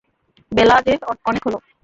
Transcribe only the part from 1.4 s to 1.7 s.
হল।